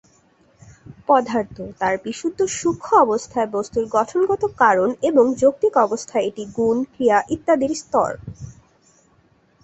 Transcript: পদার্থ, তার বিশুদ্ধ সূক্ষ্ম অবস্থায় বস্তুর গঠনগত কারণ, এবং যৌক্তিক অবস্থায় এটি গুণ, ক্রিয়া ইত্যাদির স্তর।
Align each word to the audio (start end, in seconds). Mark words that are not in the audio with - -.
পদার্থ, 1.07 1.57
তার 1.79 1.95
বিশুদ্ধ 2.05 2.39
সূক্ষ্ম 2.51 2.93
অবস্থায় 3.01 3.49
বস্তুর 3.51 3.85
গঠনগত 3.91 4.43
কারণ, 4.57 4.89
এবং 5.01 5.25
যৌক্তিক 5.41 5.73
অবস্থায় 5.77 6.25
এটি 6.25 6.43
গুণ, 6.57 6.77
ক্রিয়া 6.93 7.17
ইত্যাদির 7.29 7.73
স্তর। 7.75 8.11